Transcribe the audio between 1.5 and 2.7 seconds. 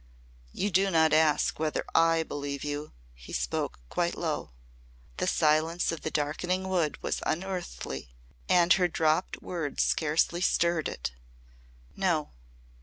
whether I believe